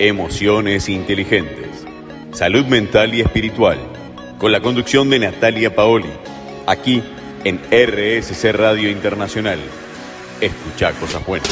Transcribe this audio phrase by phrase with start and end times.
[0.00, 1.84] Emociones inteligentes.
[2.30, 3.78] Salud mental y espiritual.
[4.38, 6.06] Con la conducción de Natalia Paoli.
[6.68, 7.02] Aquí
[7.42, 9.58] en RSC Radio Internacional.
[10.40, 11.50] Escucha cosas buenas.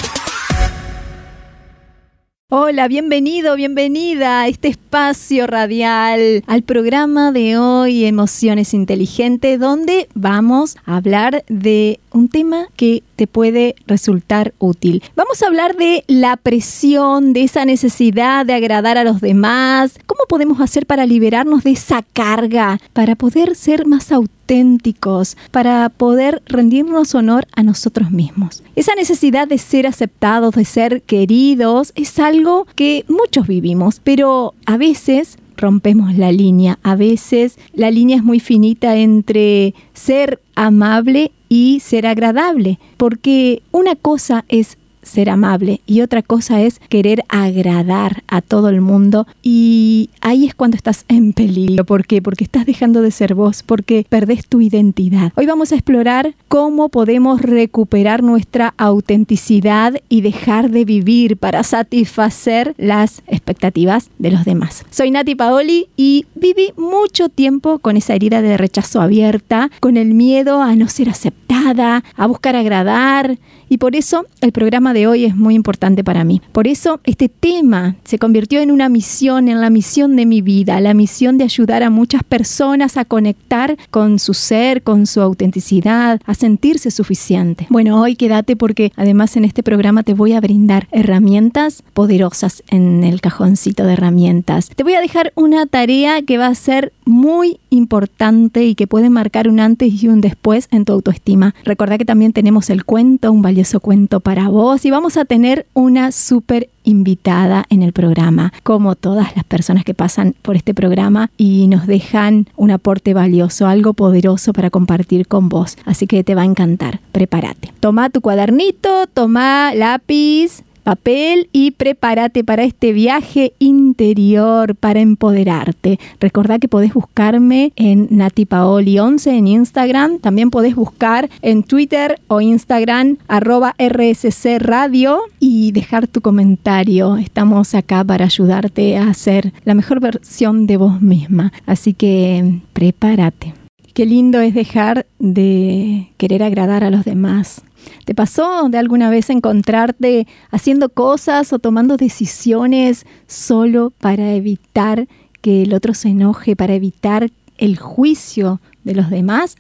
[2.49, 10.77] Hola, bienvenido, bienvenida a este espacio radial, al programa de hoy Emociones Inteligentes, donde vamos
[10.85, 15.03] a hablar de un tema que te puede resultar útil.
[15.15, 20.21] Vamos a hablar de la presión, de esa necesidad de agradar a los demás, cómo
[20.29, 27.15] podemos hacer para liberarnos de esa carga, para poder ser más auténticos, para poder rendirnos
[27.15, 28.63] honor a nosotros mismos.
[28.75, 34.77] Esa necesidad de ser aceptados, de ser queridos, es algo que muchos vivimos, pero a
[34.77, 36.79] veces rompemos la línea.
[36.83, 43.95] A veces la línea es muy finita entre ser amable y ser agradable, porque una
[43.97, 50.11] cosa es ser amable y otra cosa es querer agradar a todo el mundo y
[50.21, 51.85] ahí es cuando estás en peligro.
[51.85, 52.21] ¿Por qué?
[52.21, 55.33] Porque estás dejando de ser vos, porque perdés tu identidad.
[55.37, 62.75] Hoy vamos a explorar cómo podemos recuperar nuestra autenticidad y dejar de vivir para satisfacer
[62.77, 64.85] las expectativas de los demás.
[64.91, 70.15] Soy Nati Paoli y viví mucho tiempo con esa herida de rechazo abierta, con el
[70.15, 75.27] miedo a no ser aceptada, a buscar agradar y por eso el programa de hoy
[75.27, 76.41] es muy importante para mí.
[76.53, 80.81] Por eso este tema se convirtió en una misión, en la misión de mi vida,
[80.81, 86.19] la misión de ayudar a muchas personas a conectar con su ser, con su autenticidad,
[86.25, 87.67] a sentirse suficiente.
[87.69, 93.05] Bueno, hoy quédate porque además en este programa te voy a brindar herramientas poderosas en
[93.05, 94.71] el cajoncito de herramientas.
[94.75, 99.11] Te voy a dejar una tarea que va a ser muy importante y que puede
[99.11, 101.55] marcar un antes y un después en tu autoestima.
[101.65, 105.67] Recuerda que también tenemos el cuento, un valioso cuento para vos y vamos a tener
[105.75, 111.31] una súper invitada en el programa, como todas las personas que pasan por este programa
[111.37, 115.77] y nos dejan un aporte valioso, algo poderoso para compartir con vos.
[115.85, 117.01] Así que te va a encantar.
[117.11, 117.73] Prepárate.
[117.81, 125.99] Toma tu cuadernito, toma lápiz, papel y prepárate para este viaje interior, para empoderarte.
[126.21, 132.21] Recordá que podés buscarme en Nati Paoli 11 en Instagram, también podés buscar en Twitter
[132.29, 137.17] o Instagram arroba RSC Radio y dejar tu comentario.
[137.17, 141.53] Estamos acá para ayudarte a ser la mejor versión de vos misma.
[141.67, 143.56] Así que prepárate.
[143.97, 147.63] Qué lindo es dejar de querer agradar a los demás
[148.05, 155.09] ¿Te pasó de alguna vez encontrarte haciendo cosas o tomando decisiones solo para evitar
[155.41, 159.57] que el otro se enoje, para evitar el juicio de los demás?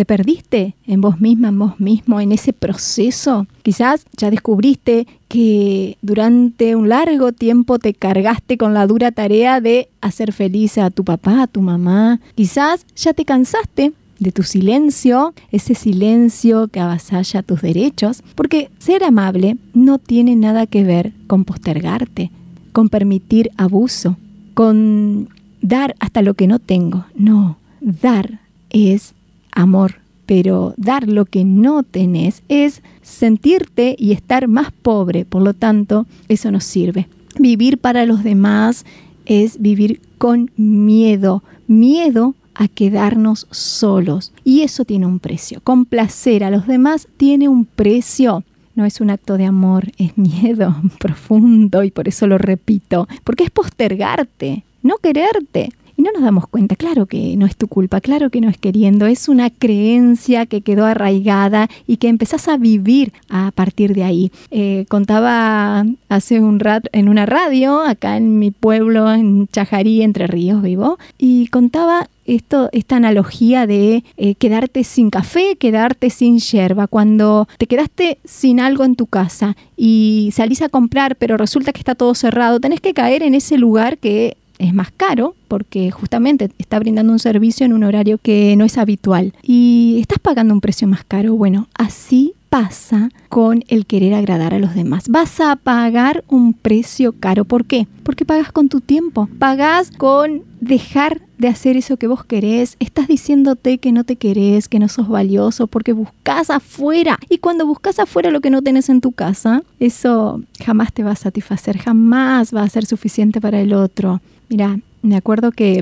[0.00, 3.46] ¿Te perdiste en vos misma, en vos mismo, en ese proceso?
[3.62, 9.90] Quizás ya descubriste que durante un largo tiempo te cargaste con la dura tarea de
[10.00, 12.18] hacer feliz a tu papá, a tu mamá.
[12.34, 19.04] Quizás ya te cansaste de tu silencio, ese silencio que avasalla tus derechos, porque ser
[19.04, 22.30] amable no tiene nada que ver con postergarte,
[22.72, 24.16] con permitir abuso,
[24.54, 25.28] con
[25.60, 27.04] dar hasta lo que no tengo.
[27.14, 28.40] No, dar
[28.70, 29.12] es
[29.52, 29.96] amor,
[30.26, 36.06] pero dar lo que no tenés es sentirte y estar más pobre, por lo tanto,
[36.28, 37.08] eso no sirve.
[37.38, 38.84] Vivir para los demás
[39.26, 44.32] es vivir con miedo, miedo a quedarnos solos.
[44.44, 45.60] Y eso tiene un precio.
[45.62, 48.44] Complacer a los demás tiene un precio.
[48.74, 53.44] No es un acto de amor, es miedo profundo y por eso lo repito, porque
[53.44, 55.70] es postergarte, no quererte.
[56.00, 58.56] Y no nos damos cuenta, claro que no es tu culpa, claro que no es
[58.56, 64.04] queriendo, es una creencia que quedó arraigada y que empezás a vivir a partir de
[64.04, 64.32] ahí.
[64.50, 70.26] Eh, contaba hace un rato en una radio, acá en mi pueblo, en Chajarí, Entre
[70.26, 76.86] Ríos vivo, y contaba esto, esta analogía de eh, quedarte sin café, quedarte sin yerba.
[76.86, 81.80] Cuando te quedaste sin algo en tu casa y salís a comprar, pero resulta que
[81.80, 86.50] está todo cerrado, tenés que caer en ese lugar que es más caro porque justamente
[86.58, 90.60] está brindando un servicio en un horario que no es habitual y estás pagando un
[90.60, 91.34] precio más caro.
[91.34, 95.08] Bueno, así pasa con el querer agradar a los demás.
[95.08, 97.44] Vas a pagar un precio caro.
[97.44, 97.86] ¿Por qué?
[98.02, 99.28] Porque pagas con tu tiempo.
[99.38, 102.76] Pagas con dejar de hacer eso que vos querés.
[102.80, 107.18] Estás diciéndote que no te querés, que no sos valioso, porque buscas afuera.
[107.28, 111.12] Y cuando buscas afuera lo que no tenés en tu casa, eso jamás te va
[111.12, 114.20] a satisfacer, jamás va a ser suficiente para el otro.
[114.50, 115.80] Mira, me acuerdo que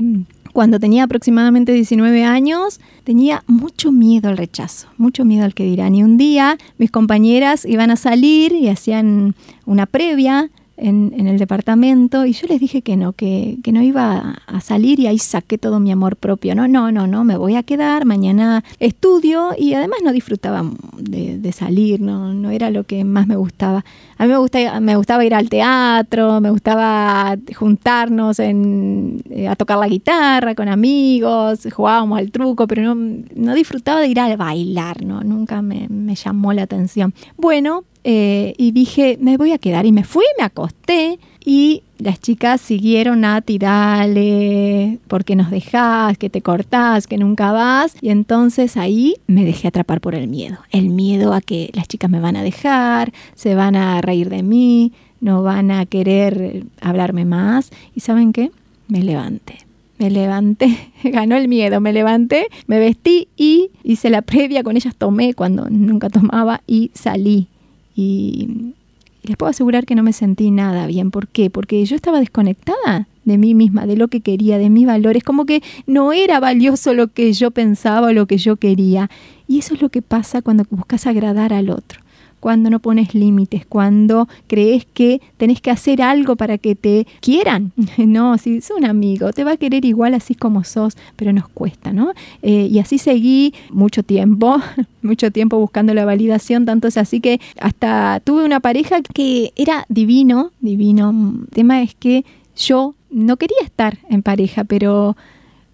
[0.53, 5.95] cuando tenía aproximadamente 19 años, tenía mucho miedo al rechazo, mucho miedo al que dirán.
[5.95, 9.33] Y un día mis compañeras iban a salir y hacían
[9.65, 14.61] una previa en, el departamento y yo les dije que no, que, no iba a
[14.61, 16.55] salir y ahí saqué todo mi amor propio.
[16.55, 20.63] No, no, no, no, me voy a quedar, mañana estudio y además no disfrutaba
[20.97, 23.83] de, salir, no, no era lo que más me gustaba.
[24.17, 29.87] A mí me, me gustaba ir al teatro, me gustaba juntarnos eh, a tocar la
[29.87, 35.21] guitarra con amigos, jugábamos al truco, pero no, no disfrutaba de ir a bailar, ¿no?
[35.23, 37.13] nunca me, me llamó la atención.
[37.37, 39.85] Bueno, eh, y dije, me voy a quedar.
[39.85, 46.27] Y me fui, me acosté y las chicas siguieron a dale, porque nos dejás, que
[46.27, 47.95] te cortás, que nunca vas.
[48.01, 50.57] Y entonces ahí me dejé atrapar por el miedo.
[50.71, 54.41] El miedo a que las chicas me van a dejar, se van a reír de
[54.41, 54.91] mí,
[55.21, 57.69] no van a querer hablarme más.
[57.93, 58.49] ¿Y saben qué?
[58.87, 59.59] Me levanté.
[59.99, 64.95] Me levanté, ganó el miedo, me levanté, me vestí y hice la previa con ellas,
[64.95, 67.49] tomé cuando nunca tomaba y salí
[67.99, 68.75] y,
[69.23, 71.11] les puedo asegurar que no me sentí nada bien.
[71.11, 71.49] ¿Por qué?
[71.49, 75.45] Porque yo estaba desconectada de mí misma, de lo que quería, de mis valores, como
[75.45, 79.09] que no era valioso lo que yo pensaba o lo que yo quería.
[79.47, 81.99] Y eso es lo que pasa cuando buscas agradar al otro
[82.39, 87.71] cuando no pones límites, cuando crees que tenés que hacer algo para que te quieran.
[88.09, 91.47] No, si es un amigo, te va a querer igual así como sos, pero nos
[91.47, 92.13] cuesta, ¿no?
[92.41, 94.59] Eh, y así seguí mucho tiempo,
[95.01, 99.85] mucho tiempo buscando la validación, tanto es así que hasta tuve una pareja que era
[99.89, 101.11] divino, divino.
[101.11, 102.25] El tema es que
[102.55, 105.15] yo no quería estar en pareja, pero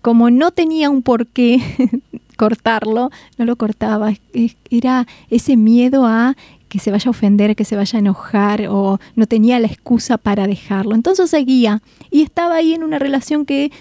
[0.01, 1.59] como no tenía un porqué
[2.35, 4.13] cortarlo, no lo cortaba.
[4.69, 6.35] Era ese miedo a
[6.69, 10.17] que se vaya a ofender, que se vaya a enojar o no tenía la excusa
[10.17, 10.95] para dejarlo.
[10.95, 13.71] Entonces seguía y estaba ahí en una relación que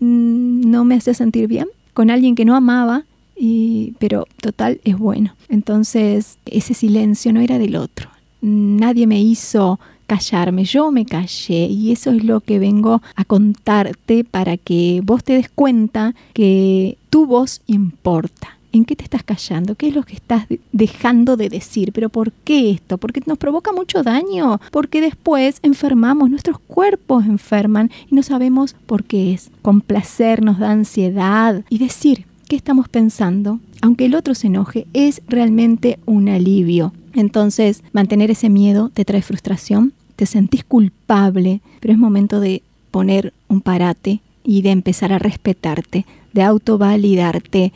[0.00, 3.04] mm, no me hacía sentir bien, con alguien que no amaba,
[3.36, 5.34] y, pero total es bueno.
[5.48, 8.08] Entonces ese silencio no era del otro.
[8.40, 14.24] Nadie me hizo callarme, yo me callé y eso es lo que vengo a contarte
[14.24, 19.74] para que vos te des cuenta que tu voz importa ¿En qué te estás callando?
[19.74, 21.92] ¿Qué es lo que estás dejando de decir?
[21.92, 22.96] ¿Pero por qué esto?
[22.96, 29.04] Porque nos provoca mucho daño, porque después enfermamos, nuestros cuerpos enferman y no sabemos por
[29.04, 29.50] qué es.
[29.60, 35.20] Complacer nos da ansiedad y decir qué estamos pensando, aunque el otro se enoje, es
[35.28, 36.94] realmente un alivio.
[37.14, 43.32] Entonces, mantener ese miedo te trae frustración, te sentís culpable, pero es momento de poner
[43.48, 47.72] un parate y de empezar a respetarte, de autovalidarte,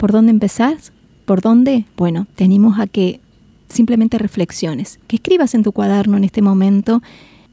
[0.00, 0.92] ¿Por dónde empezás?
[1.26, 1.84] ¿Por dónde?
[1.98, 2.48] Bueno, te
[2.78, 3.20] a que
[3.68, 7.02] simplemente reflexiones, que escribas en tu cuaderno en este momento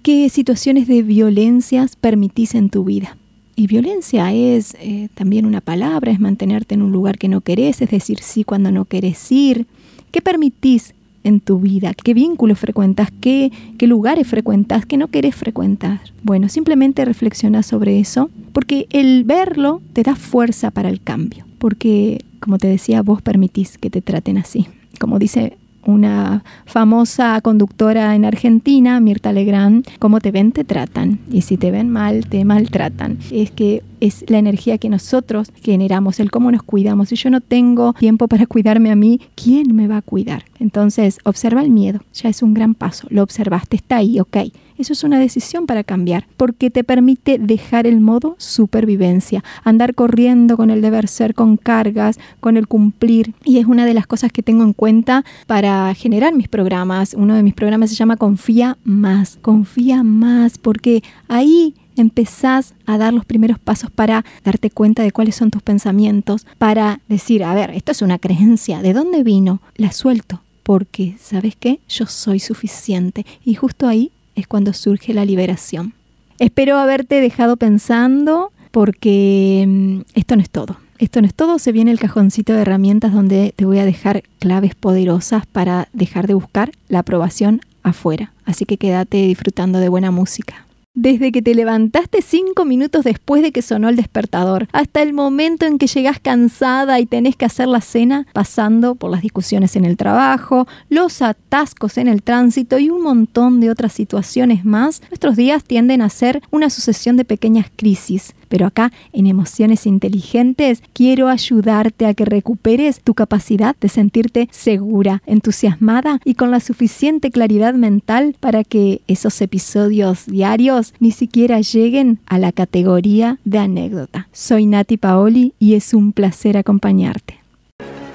[0.01, 3.17] qué situaciones de violencias permitís en tu vida.
[3.57, 7.81] Y violencia es eh, también una palabra, es mantenerte en un lugar que no querés,
[7.81, 9.67] es decir sí cuando no querés ir.
[10.11, 10.95] ¿Qué permitís
[11.27, 11.93] en tu vida?
[11.93, 13.09] ¿Qué vínculos frecuentas?
[13.21, 14.85] ¿Qué, qué lugares frecuentas?
[14.85, 15.99] ¿Qué no querés frecuentar?
[16.23, 22.23] Bueno, simplemente reflexiona sobre eso, porque el verlo te da fuerza para el cambio, porque
[22.39, 24.67] como te decía, vos permitís que te traten así.
[24.99, 25.57] Como dice
[25.87, 31.19] una famosa conductora en Argentina, Mirta Legrand, como te ven, te tratan.
[31.31, 33.17] Y si te ven mal, te maltratan.
[33.31, 37.09] Es que es la energía que nosotros generamos, el cómo nos cuidamos.
[37.09, 40.43] Si yo no tengo tiempo para cuidarme a mí, ¿quién me va a cuidar?
[40.59, 42.01] Entonces, observa el miedo.
[42.13, 43.07] Ya es un gran paso.
[43.09, 44.37] Lo observaste, está ahí, ok
[44.77, 50.57] eso es una decisión para cambiar, porque te permite dejar el modo supervivencia, andar corriendo
[50.57, 53.33] con el deber ser, con cargas, con el cumplir.
[53.43, 57.13] Y es una de las cosas que tengo en cuenta para generar mis programas.
[57.13, 63.13] Uno de mis programas se llama Confía más, confía más, porque ahí empezás a dar
[63.13, 67.71] los primeros pasos para darte cuenta de cuáles son tus pensamientos, para decir, a ver,
[67.71, 69.61] esto es una creencia, ¿de dónde vino?
[69.75, 71.79] La suelto, porque, ¿sabes qué?
[71.89, 73.25] Yo soy suficiente.
[73.43, 75.93] Y justo ahí es cuando surge la liberación.
[76.39, 80.77] Espero haberte dejado pensando porque mm, esto no es todo.
[80.99, 84.23] Esto no es todo, se viene el cajoncito de herramientas donde te voy a dejar
[84.39, 88.33] claves poderosas para dejar de buscar la aprobación afuera.
[88.45, 90.66] Así que quédate disfrutando de buena música
[90.97, 95.67] desde que te levantaste cinco minutos después de que sonó el despertador, hasta el momento
[95.67, 99.85] en que llegás cansada y tenés que hacer la cena, pasando por las discusiones en
[99.85, 105.35] el trabajo, los atascos en el tránsito y un montón de otras situaciones más, nuestros
[105.35, 108.33] días tienden a ser una sucesión de pequeñas crisis.
[108.47, 115.21] Pero acá, en Emociones Inteligentes, quiero ayudarte a que recuperes tu capacidad de sentirte segura,
[115.25, 122.19] entusiasmada y con la suficiente claridad mental para que esos episodios diarios ni siquiera lleguen
[122.25, 124.27] a la categoría de anécdota.
[124.31, 127.39] Soy Nati Paoli y es un placer acompañarte.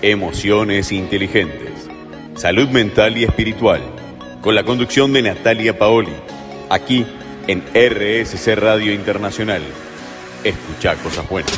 [0.03, 1.89] Emociones Inteligentes.
[2.35, 3.81] Salud mental y espiritual.
[4.41, 6.11] Con la conducción de Natalia Paoli
[6.71, 7.05] aquí
[7.47, 9.63] en RSC Radio Internacional.
[10.45, 11.53] Escucha cosas buenas.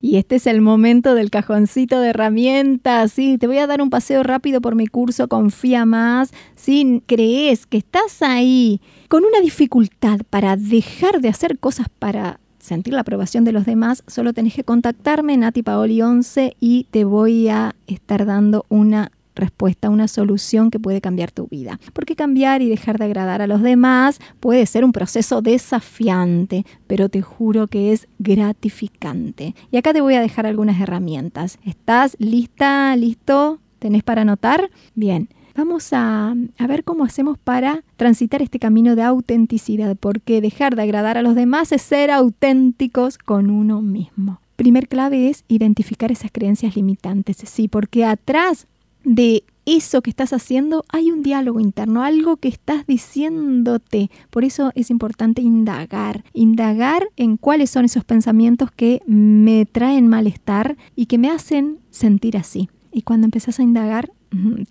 [0.00, 3.12] Y este es el momento del cajoncito de herramientas.
[3.12, 6.32] Sí, te voy a dar un paseo rápido por mi curso Confía Más.
[6.54, 12.94] Si crees que estás ahí con una dificultad para dejar de hacer cosas para sentir
[12.94, 17.48] la aprobación de los demás, solo tenés que contactarme, Nati Paoli 11, y te voy
[17.48, 21.80] a estar dando una respuesta, una solución que puede cambiar tu vida.
[21.92, 27.08] Porque cambiar y dejar de agradar a los demás puede ser un proceso desafiante, pero
[27.08, 29.54] te juro que es gratificante.
[29.70, 31.58] Y acá te voy a dejar algunas herramientas.
[31.64, 32.94] ¿Estás lista?
[32.96, 33.60] ¿Listo?
[33.78, 34.70] ¿Tenés para anotar?
[34.94, 35.28] Bien.
[35.54, 40.82] Vamos a, a, ver cómo hacemos para transitar este camino de autenticidad, porque dejar de
[40.82, 44.40] agradar a los demás es ser auténticos con uno mismo.
[44.54, 48.68] Primer clave es identificar esas creencias limitantes, sí, porque atrás
[49.04, 54.10] de eso que estás haciendo hay un diálogo interno, algo que estás diciéndote.
[54.30, 60.78] Por eso es importante indagar, indagar en cuáles son esos pensamientos que me traen malestar
[60.96, 62.70] y que me hacen sentir así.
[62.92, 64.10] Y cuando empezás a indagar,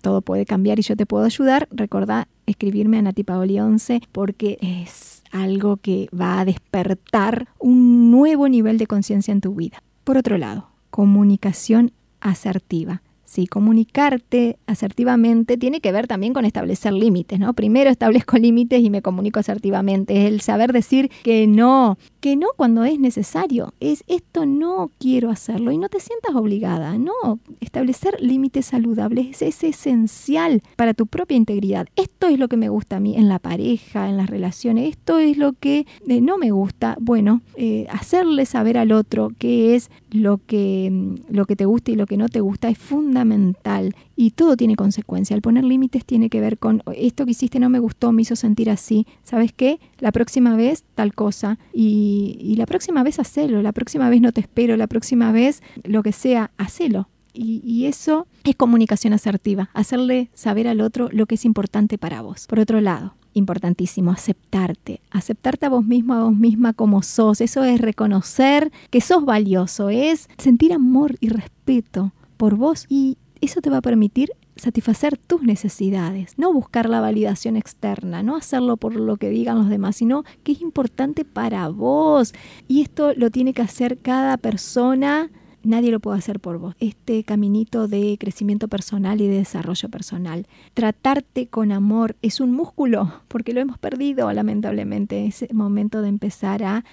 [0.02, 1.68] todo puede cambiar y yo te puedo ayudar.
[1.70, 8.48] Recordá escribirme a Nati Paoli 11 porque es algo que va a despertar un nuevo
[8.48, 9.82] nivel de conciencia en tu vida.
[10.04, 13.02] Por otro lado, comunicación asertiva.
[13.28, 17.52] Sí, comunicarte asertivamente tiene que ver también con establecer límites, ¿no?
[17.52, 20.16] Primero establezco límites y me comunico asertivamente.
[20.16, 23.74] Es el saber decir que no, que no cuando es necesario.
[23.80, 26.96] Es esto no quiero hacerlo y no te sientas obligada.
[26.96, 31.86] No, establecer límites saludables es, esencial para tu propia integridad.
[31.96, 34.88] Esto es lo que me gusta a mí en la pareja, en las relaciones.
[34.88, 36.96] Esto es lo que eh, no me gusta.
[36.98, 41.90] Bueno, eh, hacerle saber al otro qué es lo que, mm, lo que te gusta
[41.90, 45.34] y lo que no te gusta es fundamental fundamental y todo tiene consecuencia.
[45.34, 48.36] El poner límites tiene que ver con esto que hiciste no me gustó, me hizo
[48.36, 49.06] sentir así.
[49.22, 49.80] ¿Sabes qué?
[49.98, 54.40] La próxima vez tal cosa y, la próxima vez hacelo, la próxima vez no te
[54.40, 57.08] espero, la próxima vez lo que sea, hacelo.
[57.34, 62.20] Y, y, eso es comunicación asertiva, hacerle saber al otro lo que es importante para
[62.20, 62.46] vos.
[62.48, 67.40] Por otro lado, importantísimo, aceptarte, aceptarte a vos mismo, a vos misma como sos.
[67.40, 73.60] Eso es reconocer que sos valioso, es sentir amor y respeto por vos y eso
[73.60, 78.96] te va a permitir satisfacer tus necesidades, no buscar la validación externa, no hacerlo por
[78.96, 82.32] lo que digan los demás, sino que es importante para vos.
[82.66, 85.30] Y esto lo tiene que hacer cada persona,
[85.62, 86.74] nadie lo puede hacer por vos.
[86.80, 90.46] Este caminito de crecimiento personal y de desarrollo personal.
[90.74, 95.26] Tratarte con amor es un músculo, porque lo hemos perdido lamentablemente.
[95.26, 96.84] Es el momento de empezar a,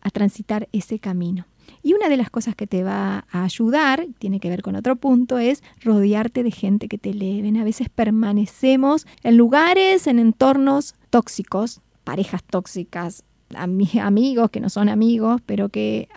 [0.00, 1.46] a transitar ese camino.
[1.82, 4.96] Y una de las cosas que te va a ayudar, tiene que ver con otro
[4.96, 7.56] punto, es rodearte de gente que te eleven.
[7.56, 13.24] A veces permanecemos en lugares, en entornos tóxicos, parejas tóxicas,
[13.54, 16.08] amigos que no son amigos, pero que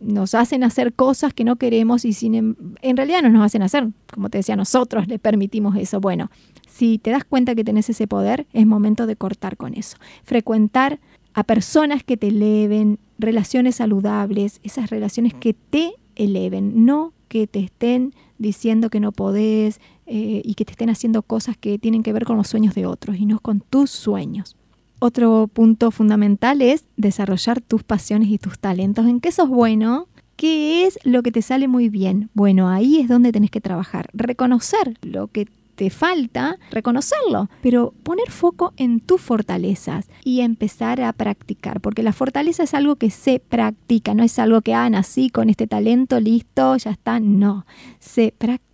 [0.00, 3.62] nos hacen hacer cosas que no queremos y sin, em, en realidad no nos hacen
[3.62, 6.00] hacer, como te decía, nosotros le permitimos eso.
[6.00, 6.30] Bueno,
[6.68, 9.96] si te das cuenta que tenés ese poder, es momento de cortar con eso.
[10.24, 10.98] Frecuentar
[11.34, 17.60] a personas que te eleven, relaciones saludables, esas relaciones que te eleven, no que te
[17.60, 22.12] estén diciendo que no podés eh, y que te estén haciendo cosas que tienen que
[22.12, 24.56] ver con los sueños de otros y no con tus sueños.
[24.98, 29.06] Otro punto fundamental es desarrollar tus pasiones y tus talentos.
[29.06, 30.08] ¿En qué sos bueno?
[30.36, 32.30] ¿Qué es lo que te sale muy bien?
[32.34, 34.08] Bueno, ahí es donde tenés que trabajar.
[34.12, 41.12] Reconocer lo que te falta, reconocerlo, pero poner foco en tus fortalezas y empezar a
[41.12, 45.30] practicar, porque la fortaleza es algo que se practica, no es algo que, ah, nací
[45.30, 47.66] con este talento, listo, ya está, no,
[47.98, 48.71] se practica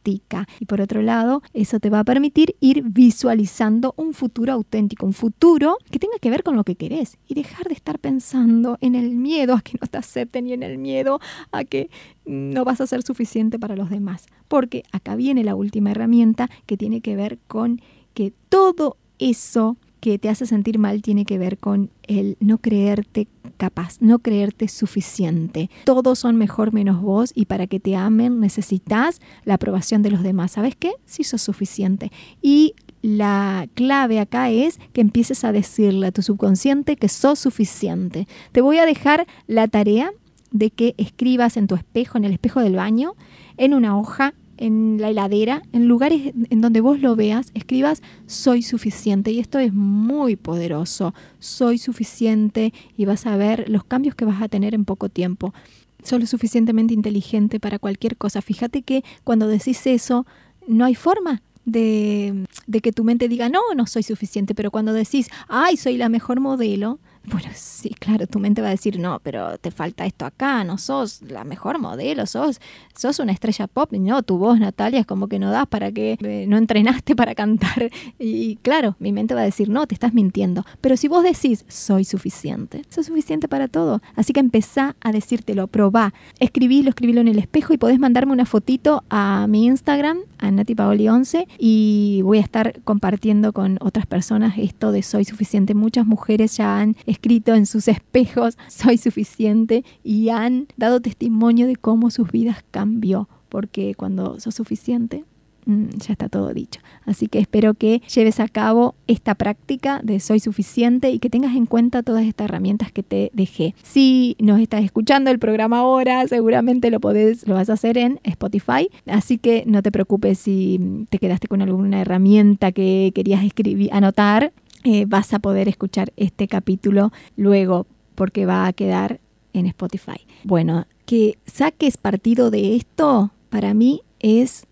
[0.60, 5.12] y por otro lado, eso te va a permitir ir visualizando un futuro auténtico, un
[5.12, 8.94] futuro que tenga que ver con lo que querés y dejar de estar pensando en
[8.94, 11.20] el miedo a que no te acepten y en el miedo
[11.52, 11.90] a que
[12.24, 14.26] no vas a ser suficiente para los demás.
[14.48, 17.80] Porque acá viene la última herramienta que tiene que ver con
[18.14, 23.28] que todo eso que te hace sentir mal tiene que ver con el no creerte
[23.56, 25.70] capaz, no creerte suficiente.
[25.84, 30.22] Todos son mejor menos vos y para que te amen necesitas la aprobación de los
[30.22, 30.52] demás.
[30.52, 30.92] ¿Sabes qué?
[31.04, 32.12] Si sos suficiente.
[32.40, 38.26] Y la clave acá es que empieces a decirle a tu subconsciente que sos suficiente.
[38.52, 40.12] Te voy a dejar la tarea
[40.50, 43.14] de que escribas en tu espejo, en el espejo del baño,
[43.56, 48.62] en una hoja en la heladera, en lugares en donde vos lo veas, escribas soy
[48.62, 49.30] suficiente.
[49.30, 51.14] Y esto es muy poderoso.
[51.38, 55.54] Soy suficiente y vas a ver los cambios que vas a tener en poco tiempo.
[56.02, 58.42] Soy lo suficientemente inteligente para cualquier cosa.
[58.42, 60.26] Fíjate que cuando decís eso,
[60.66, 64.92] no hay forma de, de que tu mente diga, no, no soy suficiente, pero cuando
[64.92, 66.98] decís, ay, soy la mejor modelo,
[67.30, 70.78] bueno, sí, claro, tu mente va a decir, no, pero te falta esto acá, no
[70.78, 72.60] sos la mejor modelo, sos,
[72.94, 76.16] sos una estrella pop, no, tu voz, Natalia, es como que no das para que
[76.20, 77.90] eh, no entrenaste para cantar.
[78.18, 80.64] Y claro, mi mente va a decir, no, te estás mintiendo.
[80.80, 84.02] Pero si vos decís, soy suficiente, soy suficiente para todo.
[84.16, 86.12] Así que empezá a decírtelo, probá.
[86.40, 91.46] Escribilo, escribilo en el espejo y podés mandarme una fotito a mi Instagram, a natipaoli11,
[91.58, 95.74] y voy a estar compartiendo con otras personas esto de soy suficiente.
[95.74, 102.10] Muchas mujeres ya han en sus espejos, soy suficiente, y han dado testimonio de cómo
[102.10, 105.24] sus vidas cambió, porque cuando sos suficiente,
[105.66, 106.80] mm, ya está todo dicho.
[107.04, 111.56] Así que espero que lleves a cabo esta práctica de soy suficiente y que tengas
[111.56, 113.74] en cuenta todas estas herramientas que te dejé.
[113.82, 118.20] Si nos estás escuchando el programa ahora, seguramente lo podés, lo vas a hacer en
[118.24, 118.88] Spotify.
[119.06, 124.52] Así que no te preocupes si te quedaste con alguna herramienta que querías escribir, anotar.
[124.84, 129.20] Eh, vas a poder escuchar este capítulo luego porque va a quedar
[129.52, 130.26] en Spotify.
[130.44, 134.66] Bueno, que saques partido de esto para mí es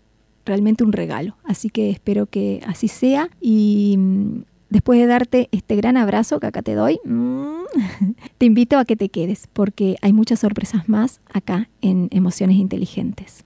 [0.45, 5.75] realmente un regalo, así que espero que así sea y mm, después de darte este
[5.75, 7.63] gran abrazo que acá te doy, mm,
[8.37, 13.43] te invito a que te quedes porque hay muchas sorpresas más acá en Emociones Inteligentes.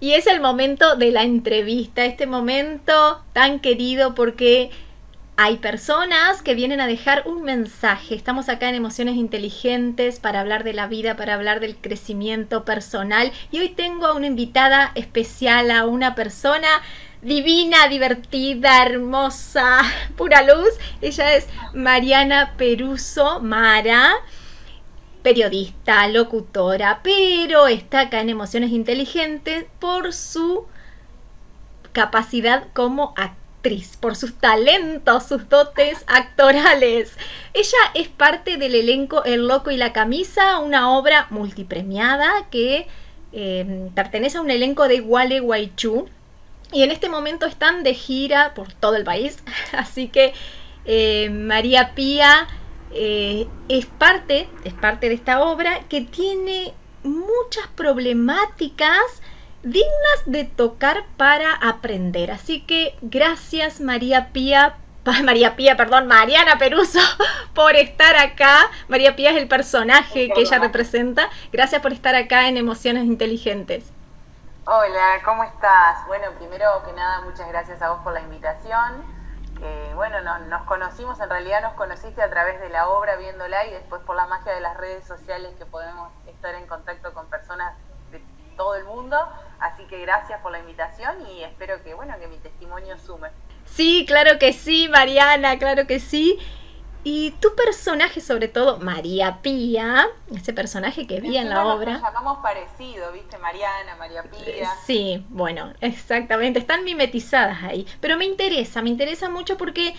[0.00, 4.70] Y es el momento de la entrevista, este momento tan querido porque
[5.42, 8.14] hay personas que vienen a dejar un mensaje.
[8.14, 13.32] Estamos acá en Emociones Inteligentes para hablar de la vida, para hablar del crecimiento personal.
[13.50, 16.68] Y hoy tengo a una invitada especial, a una persona
[17.22, 19.80] divina, divertida, hermosa,
[20.18, 20.74] pura luz.
[21.00, 24.12] Ella es Mariana Peruso Mara,
[25.22, 30.66] periodista, locutora, pero está acá en Emociones Inteligentes por su
[31.94, 33.39] capacidad como actriz
[34.00, 37.12] por sus talentos, sus dotes actorales.
[37.52, 42.86] Ella es parte del elenco El Loco y la Camisa, una obra multipremiada que
[43.32, 46.08] eh, pertenece a un elenco de Wale Waichu.
[46.72, 49.42] Y en este momento están de gira por todo el país.
[49.72, 50.32] Así que
[50.84, 52.46] eh, María Pía
[52.92, 59.00] eh, es, parte, es parte de esta obra que tiene muchas problemáticas
[59.62, 62.30] dignas de tocar para aprender.
[62.30, 64.76] Así que gracias María Pía,
[65.24, 67.00] María Pía, perdón, Mariana Peruso,
[67.54, 68.70] por estar acá.
[68.88, 71.28] María Pía es el personaje que ella representa.
[71.52, 73.92] Gracias por estar acá en Emociones Inteligentes.
[74.66, 76.06] Hola, ¿cómo estás?
[76.06, 79.20] Bueno, primero que nada, muchas gracias a vos por la invitación.
[79.94, 84.00] bueno, nos conocimos, en realidad nos conociste a través de la obra viéndola y después
[84.02, 87.74] por la magia de las redes sociales que podemos estar en contacto con personas
[88.60, 89.16] todo el mundo.
[89.58, 93.30] Así que gracias por la invitación y espero que, bueno, que mi testimonio sume.
[93.64, 96.38] Sí, claro que sí, Mariana, claro que sí.
[97.02, 101.92] Y tu personaje, sobre todo, María Pía, ese personaje que vi en la obra.
[101.92, 103.38] Nos llamamos parecido, ¿viste?
[103.38, 104.70] Mariana, María Pía.
[104.84, 106.58] Sí, bueno, exactamente.
[106.58, 107.86] Están mimetizadas ahí.
[108.02, 109.94] Pero me interesa, me interesa mucho porque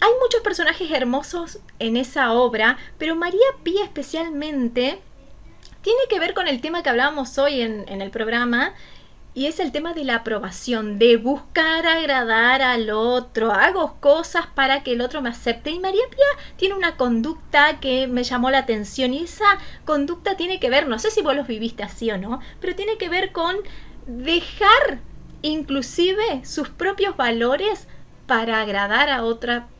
[0.00, 5.00] hay muchos personajes hermosos en esa obra, pero María Pía especialmente
[5.82, 8.74] tiene que ver con el tema que hablábamos hoy en, el programa,
[9.32, 13.52] y es el tema de la aprobación, de buscar agradar al otro.
[13.52, 15.70] Hago cosas para que el otro me acepte.
[15.70, 19.14] Y María Pía tiene una conducta que me llamó la atención.
[19.14, 22.40] Y esa conducta tiene que ver, no sé si vos los viviste así o no,
[22.60, 23.56] pero tiene que ver con
[24.06, 24.98] dejar
[25.42, 27.86] inclusive sus propios valores
[28.26, 29.66] para agradar a otra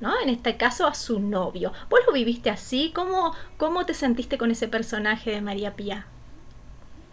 [0.00, 0.20] ¿no?
[0.20, 1.72] En este caso a su novio.
[1.88, 2.92] ¿Vos lo viviste así?
[2.92, 6.06] ¿Cómo, cómo te sentiste con ese personaje de María Pía?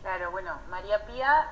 [0.02, 1.48] Claro, bueno, María Pía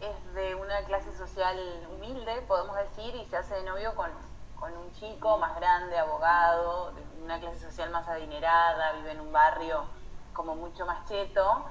[0.00, 1.58] es de una clase social
[1.92, 4.10] humilde, podemos decir, y se hace de novio con,
[4.62, 9.84] un chico más grande, abogado, de una clase social más adinerada, vive en un barrio
[10.32, 11.66] como mucho más cheto.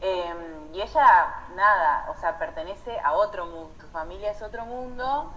[0.00, 5.32] Em, y ella, nada, o sea, pertenece a otro mundo, su familia es otro mundo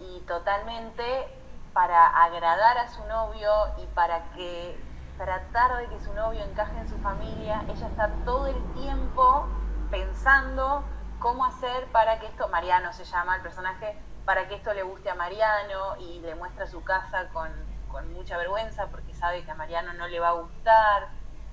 [0.00, 1.37] y totalmente
[1.72, 4.78] para agradar a su novio y para que
[5.16, 9.48] tratar de que su novio encaje en su familia, ella está todo el tiempo
[9.90, 10.84] pensando
[11.18, 15.10] cómo hacer para que esto, Mariano se llama el personaje, para que esto le guste
[15.10, 17.50] a Mariano y le muestra su casa con,
[17.90, 21.08] con mucha vergüenza porque sabe que a Mariano no le va a gustar,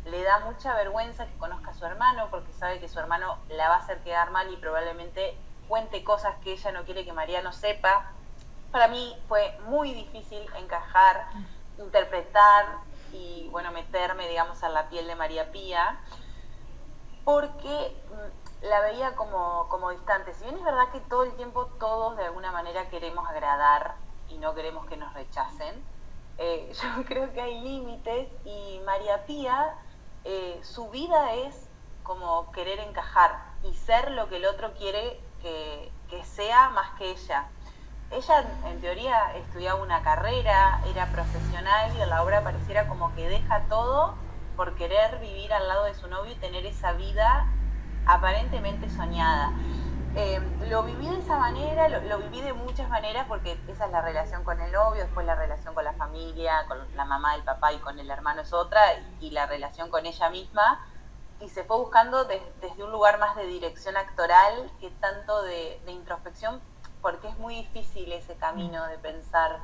[0.05, 3.69] le da mucha vergüenza que conozca a su hermano porque sabe que su hermano la
[3.69, 7.51] va a hacer quedar mal y probablemente cuente cosas que ella no quiere que Mariano
[7.51, 8.11] sepa
[8.71, 11.27] para mí fue muy difícil encajar,
[11.77, 12.65] interpretar
[13.13, 15.99] y, bueno, meterme, digamos, en la piel de María Pía,
[17.23, 20.33] porque mm, la veía como, como distante.
[20.33, 23.95] Si bien es verdad que todo el tiempo todos de alguna manera queremos agradar
[24.29, 25.83] y no queremos que nos rechacen,
[26.37, 29.75] eh, yo creo que hay límites y María Pía,
[30.23, 31.67] eh, su vida es
[32.03, 37.11] como querer encajar y ser lo que el otro quiere que, que sea más que
[37.11, 37.49] ella.
[38.15, 43.27] Ella en teoría estudiaba una carrera, era profesional y en la obra pareciera como que
[43.27, 44.15] deja todo
[44.55, 47.45] por querer vivir al lado de su novio y tener esa vida
[48.05, 49.51] aparentemente soñada.
[50.15, 54.01] Eh, lo viví de esa manera, lo, viví de muchas maneras porque esa es la
[54.01, 57.73] relación con el novio, después la relación con la familia, con la mamá, el papá
[57.73, 58.81] y con el hermano es otra,
[59.19, 60.87] y la relación con ella misma.
[61.41, 66.61] Y se fue buscando desde un lugar más de dirección actoral que tanto de, introspección,
[67.05, 69.59] porque es muy difícil ese camino de pensar,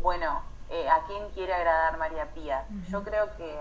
[0.00, 0.40] bueno,
[0.70, 2.64] eh, ¿a quién quiere agradar María Pía?
[2.88, 3.60] Yo creo que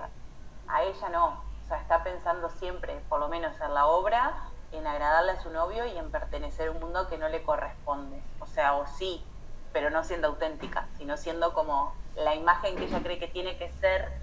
[0.70, 4.88] a ella no, o sea, está pensando siempre, por lo menos en la obra, en
[4.88, 8.24] agradarle a su novio y en pertenecer a un mundo que no le corresponde.
[8.40, 9.22] O sea, o sí,
[9.74, 13.70] pero no siendo auténtica, sino siendo como la imagen que ella cree que tiene que
[13.70, 14.14] ser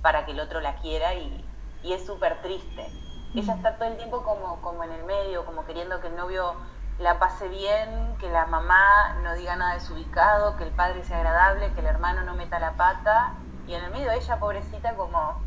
[0.00, 1.44] para que el otro la quiera y,
[1.82, 2.86] es súper triste.
[3.34, 6.54] Ella está todo el tiempo como, como en el medio, como queriendo que el novio
[6.98, 11.72] la pase bien, que la mamá no diga nada desubicado, que el padre sea agradable,
[11.72, 13.34] que el hermano no meta la pata.
[13.66, 15.40] Y en el medio ella, pobrecita, como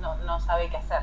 [0.00, 1.02] no, no sabe qué hacer.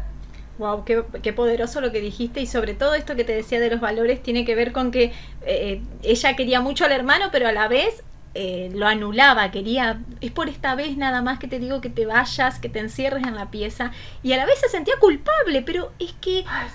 [0.58, 3.82] Wow, qué, poderoso lo que dijiste y sobre todo esto que te decía de los
[3.82, 7.68] valores tiene que ver con que eh, ella quería mucho al hermano, pero a la
[7.68, 8.06] vez
[8.38, 12.06] eh, lo anulaba, quería, es por esta vez nada más que te digo que te
[12.06, 13.92] vayas, que te encierres en la pieza
[14.24, 16.44] y a la vez se sentía culpable, pero es que...
[16.46, 16.68] Ah,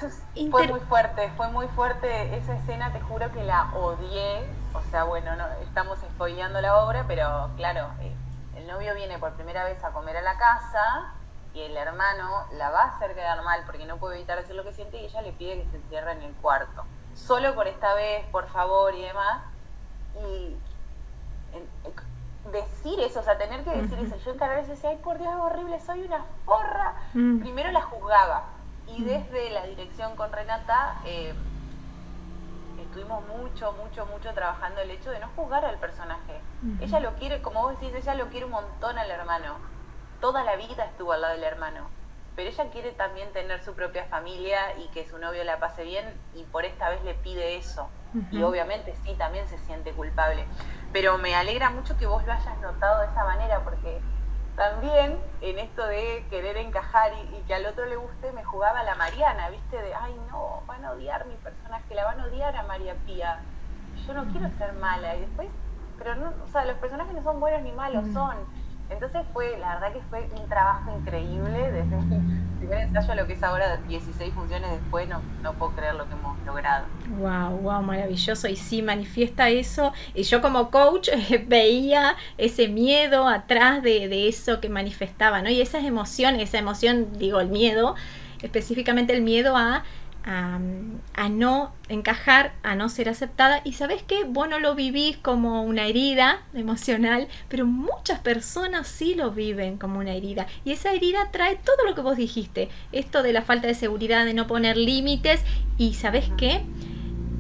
[0.51, 4.43] fue muy fuerte, fue muy fuerte esa escena, te juro que la odié,
[4.73, 8.15] o sea, bueno, no, estamos spoileando la obra, pero claro, eh,
[8.57, 11.13] el novio viene por primera vez a comer a la casa
[11.53, 14.65] y el hermano la va a hacer quedar mal porque no puede evitar hacer lo
[14.65, 16.85] que siente y ella le pide que se encierre en el cuarto.
[17.15, 19.43] Solo por esta vez, por favor y demás.
[20.27, 20.57] Y
[22.53, 24.17] decir eso, o sea, tener que decir eso.
[24.25, 26.95] Yo en cada vez decía, ay por Dios, es horrible, soy una forra.
[27.13, 28.45] Primero la juzgaba.
[28.87, 31.33] Y desde la dirección con Renata eh,
[32.83, 36.41] estuvimos mucho, mucho, mucho trabajando el hecho de no juzgar al personaje.
[36.81, 39.71] Ella lo quiere, como vos decís, ella lo quiere un montón al hermano
[40.21, 41.89] toda la vida estuvo al lado del hermano,
[42.37, 46.05] pero ella quiere también tener su propia familia y que su novio la pase bien
[46.35, 47.89] y por esta vez le pide eso.
[48.31, 50.45] Y obviamente sí, también se siente culpable.
[50.93, 54.01] Pero me alegra mucho que vos lo hayas notado de esa manera porque
[54.57, 58.95] también en esto de querer encajar y, que al otro le guste, me jugaba la
[58.95, 59.81] Mariana, ¿viste?
[59.81, 63.41] De, ay no, van a odiar mi personaje, la van a odiar a María Pía.
[64.07, 65.17] Yo no quiero ser mala.
[65.17, 65.49] Y después,
[65.99, 68.37] pero no, o sea, los personajes no son buenos ni malos, son
[68.91, 72.23] entonces fue, la verdad que fue un trabajo increíble desde el
[72.59, 76.07] primer ensayo a lo que es ahora 16 funciones después, no, no puedo creer lo
[76.07, 76.87] que hemos logrado.
[77.19, 78.49] Wow, wow, maravilloso.
[78.49, 79.93] Y sí, manifiesta eso.
[80.15, 81.09] Y yo como coach
[81.47, 85.51] veía ese miedo atrás de, de eso que manifestaba, ¿no?
[85.51, 87.95] Y esas emociones, esa emoción, digo, el miedo,
[88.43, 89.85] específicamente el miedo a
[90.25, 93.61] a, no encajar, a no ser aceptada.
[93.65, 99.15] Y sabes que vos no lo vivís como una herida emocional, pero muchas personas sí
[99.15, 100.47] lo viven como una herida.
[100.65, 102.69] Y esa herida trae todo lo que vos dijiste.
[102.93, 105.43] Esto de la falta de seguridad, de no poner límites
[105.79, 106.63] y sabes qué?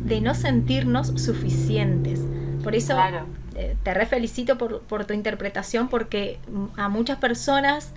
[0.04, 2.20] De no sentirnos suficientes.
[2.62, 2.96] Por eso
[3.54, 6.38] eh, te re felicito por, por tu interpretación porque
[6.76, 7.92] a muchas personas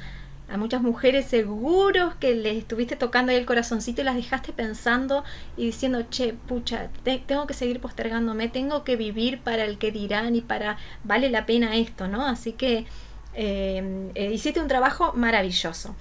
[0.54, 5.24] a muchas mujeres seguros que les estuviste tocando ahí el corazoncito y las dejaste pensando
[5.58, 10.36] y diciendo, che, pucha, tengo que seguir postergándome, tengo que vivir para el que dirán
[10.36, 12.28] y para, vale la pena esto, ¿no?
[12.28, 12.86] Así que
[13.34, 15.96] em, eh, hiciste un trabajo maravilloso.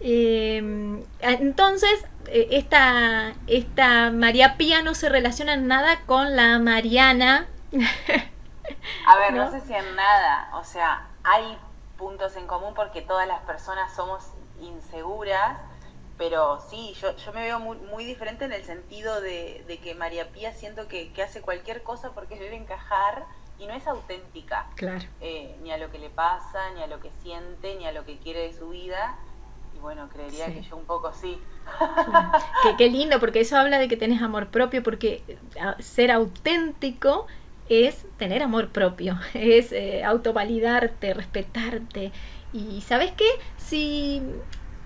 [0.00, 7.46] Em, entonces, eh, esta, esta María Pía no se relaciona en nada con la Mariana.
[9.06, 11.56] A ver, no sé si en nada, o sea, hay
[12.02, 14.24] puntos en común porque todas las personas somos
[14.60, 15.60] inseguras,
[16.18, 20.28] pero sí, yo, yo me veo muy, muy diferente en el sentido de, que María
[20.32, 23.24] Pía siento que, hace cualquier cosa porque debe encajar
[23.60, 24.66] y no es auténtica.
[24.74, 25.04] Claro.
[25.20, 28.04] Eh, ni a lo que le pasa, ni a lo que siente, ni a lo
[28.04, 29.16] que quiere de su vida.
[29.76, 31.40] Y bueno, creería que yo un poco sí.
[32.78, 35.22] qué lindo, porque eso habla de que tenés amor propio, porque
[35.78, 37.28] ser auténtico
[37.72, 42.12] es tener amor propio, es eh, autovalidarte, respetarte.
[42.52, 44.22] Y sabes qué, si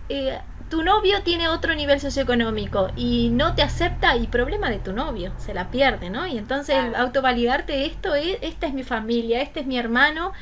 [0.08, 4.92] eh, tu novio tiene otro nivel socioeconómico y no te acepta, y problema de tu
[4.92, 6.26] novio, se la pierde, ¿no?
[6.26, 10.32] Y entonces autovalidarte esto es, esta es mi familia, este es mi hermano,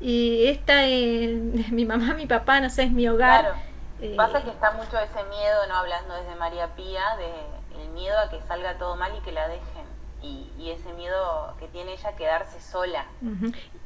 [0.00, 1.38] y esta es
[1.70, 3.40] mi mamá, mi papá, no sé, es mi hogar.
[3.40, 3.74] Claro.
[4.16, 8.28] Pasa que está mucho ese miedo, no hablando desde María Pía, de el miedo a
[8.28, 9.73] que salga todo mal y que la dejen.
[10.24, 13.04] Y, ese miedo que tiene ella a quedarse sola.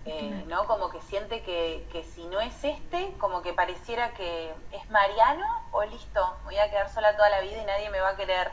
[0.05, 0.67] Eh, ¿no?
[0.67, 5.45] Como que siente que, que, si no es este, como que pareciera que es Mariano
[5.73, 8.51] o listo, voy a quedar sola toda la vida y nadie me va a querer.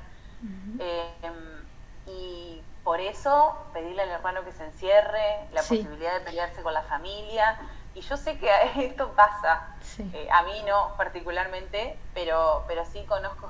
[0.80, 1.66] Em,
[2.08, 6.84] y por eso pedirle al hermano que se encierre, la posibilidad de pelearse con la
[6.84, 7.58] familia.
[7.94, 8.50] Y yo sé que
[8.86, 13.50] esto pasa, eh, a mí no particularmente, pero, pero sí conozco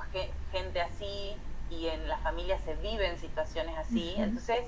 [0.52, 1.36] gente así
[1.70, 4.14] y en la familia se viven situaciones así.
[4.16, 4.58] Entonces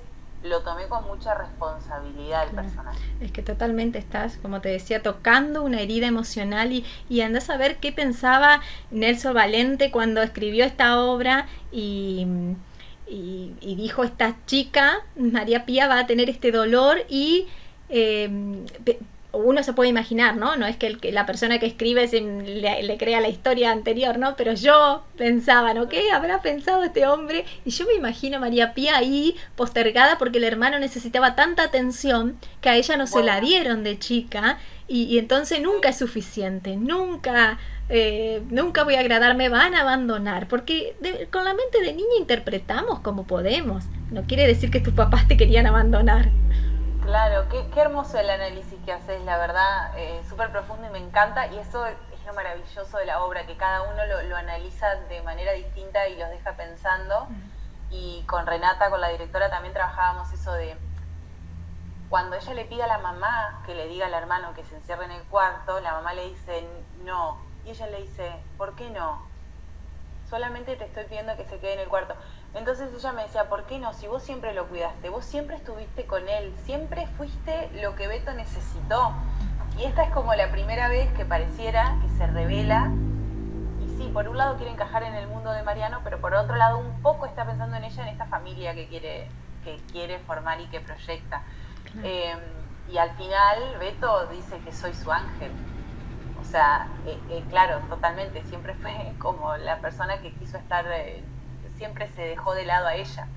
[0.43, 2.99] lo tomé con mucha responsabilidad el personaje.
[3.21, 7.57] Es que totalmente estás, como te decía, tocando una herida emocional y, y andás a
[7.57, 12.27] ver qué pensaba Nelson Valente cuando escribió esta obra y,
[13.09, 17.49] y, dijo, esta chica, María Pía, va a tener este dolor y...
[17.89, 18.31] Eh,
[19.33, 20.57] uno se puede imaginar, ¿no?
[20.57, 24.37] No es que, el, que la persona que escribe le, crea la historia anterior, ¿no?
[24.37, 25.88] Pero yo pensaba, ¿no?
[25.88, 27.45] ¿Qué habrá pensado este hombre?
[27.64, 32.38] Y yo me imagino a María Pía ahí postergada porque el hermano necesitaba tanta atención
[32.62, 37.59] que a ella no se la dieron de chica y, entonces nunca es suficiente, nunca...
[37.91, 40.95] Eh, nunca voy a agradar, me van a abandonar, porque
[41.33, 43.85] con la mente de niña interpretamos como podemos.
[44.11, 46.29] No quiere decir que tus papás te querían abandonar.
[47.09, 51.47] Claro, qué, hermoso el análisis que haces, la verdad, eh, súper profundo y me encanta.
[51.47, 55.53] Y eso es lo maravilloso de la obra, que cada uno lo, analiza de manera
[55.53, 57.27] distinta y los deja pensando.
[57.88, 60.77] Y con Renata, con la directora, también trabajábamos eso de
[62.11, 65.07] cuando ella le pide a la mamá que le diga al hermano que se encierre
[65.07, 66.68] en el cuarto, la mamá le dice
[67.05, 67.38] no.
[67.64, 69.27] Y ella le dice, ¿por qué no?
[70.29, 72.14] Solamente te estoy pidiendo que se quede en el cuarto.
[72.59, 73.92] Entonces ella me decía, ¿por qué no?
[73.92, 78.33] Si vos siempre lo cuidaste, vos siempre estuviste con él, siempre fuiste lo que Beto
[78.35, 79.12] necesitó.
[79.79, 82.90] Y esta es como la primera vez que pareciera que se revela.
[83.81, 86.57] Y sí, por un lado quiere encajar en el mundo de Mariano, pero por otro
[86.57, 89.31] lado un poco está pensando en ella, en esta familia que quiere,
[89.62, 91.44] que quiere formar y que proyecta.
[92.03, 92.40] Em,
[92.90, 95.53] y al final Beto dice que soy su ángel.
[96.40, 100.85] O sea, eh, eh, claro, totalmente, siempre fue como la persona que quiso estar...
[101.79, 103.29] Eh, siempre se dejó de lado a ella.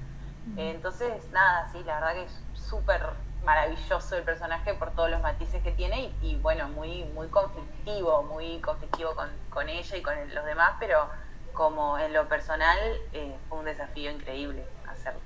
[0.58, 3.02] entonces, nada, sí, la verdad que es súper
[3.46, 8.60] maravilloso el personaje por todos los matices que tiene y, bueno, muy, muy conflictivo, muy
[8.60, 9.16] conflictivo
[9.50, 11.08] con, ella y con los demás, pero
[11.54, 12.78] como en lo personal
[13.14, 15.20] eh, fue un desafío increíble hacerlo.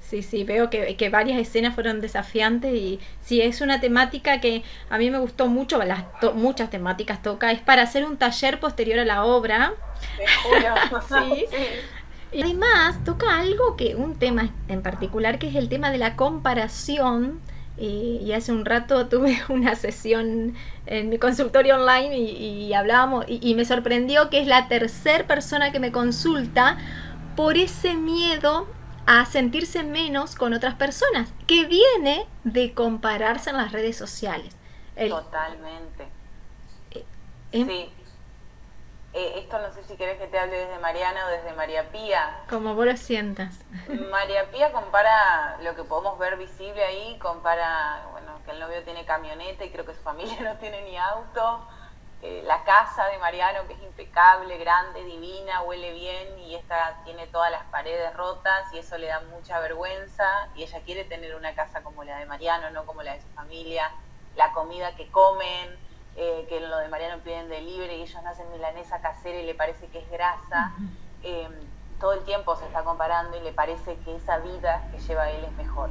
[0.00, 4.62] Sí, sí, veo que, que, varias escenas fueron desafiantes y sí, es una temática que
[4.88, 9.00] a mí me gustó mucho, las muchas temáticas toca, es para hacer un taller posterior
[9.00, 9.74] a la obra.
[11.08, 11.46] sí.
[12.32, 16.16] Y además toca algo que, un tema en particular, que es el tema de la
[16.16, 17.40] comparación.
[17.80, 20.54] Eh, y hace un rato tuve una sesión
[20.86, 25.78] en mi consultorio online y, hablábamos, y, me sorprendió que es la tercera persona que
[25.78, 26.76] me consulta
[27.36, 28.66] por ese miedo
[29.06, 34.54] a sentirse menos con otras personas, que viene de compararse en las redes sociales.
[35.08, 36.08] Totalmente.
[37.52, 37.88] Eh, sí.
[39.14, 42.40] Eh, esto no sé si querés que te hable desde Mariana o desde María Pía.
[42.48, 43.58] Como vos lo sientas.
[44.10, 49.06] María Pía compara lo que podemos ver visible ahí, compara, bueno, que el novio tiene
[49.06, 51.66] camioneta y creo que su familia no tiene ni auto.
[52.20, 57.28] Eh, la casa de Mariano, que es impecable, grande, divina, huele bien y esta tiene
[57.28, 61.54] todas las paredes rotas y eso le da mucha vergüenza y ella quiere tener una
[61.54, 63.90] casa como la de Mariano, no como la de su familia.
[64.34, 65.78] La comida que comen,
[66.20, 69.54] eh, que en lo de Mariano piden libre y ellos nacen milanesa casera y le
[69.54, 70.72] parece que es grasa.
[71.22, 71.52] Em,
[72.00, 75.44] todo el tiempo se está comparando y le parece que esa vida que lleva él
[75.44, 75.90] es mejor.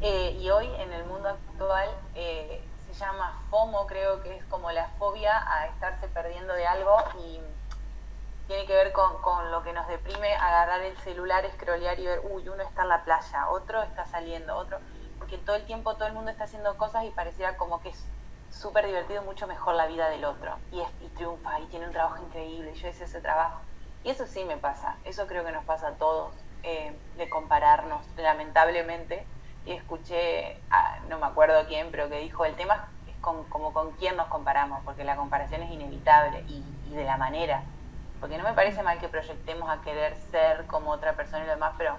[0.00, 4.72] Eh, y hoy en el mundo actual eh, se llama FOMO, creo que es como
[4.72, 7.40] la fobia a estarse perdiendo de algo y
[8.48, 12.22] tiene que ver con, con lo que nos deprime agarrar el celular, scrollear y ver,
[12.28, 14.78] uy, uno está en la playa, otro está saliendo, otro,
[15.18, 18.04] porque todo el tiempo todo el mundo está haciendo cosas y pareciera como que es
[18.54, 20.56] súper divertido, mucho mejor la vida del otro.
[20.72, 22.72] Y, y triunfa y tiene un trabajo increíble.
[22.74, 23.60] Y yo hice ese trabajo.
[24.04, 24.96] Y eso sí me pasa.
[25.04, 29.26] Eso creo que nos pasa a todos, eh, de compararnos, lamentablemente.
[29.66, 30.58] Y escuché,
[31.08, 34.28] no me acuerdo quién, pero que dijo, el tema es con, como con quién nos
[34.28, 37.64] comparamos, porque la comparación es inevitable y, de la manera.
[38.20, 41.54] Porque no me parece mal que proyectemos a querer ser como otra persona y lo
[41.54, 41.96] demás, pero,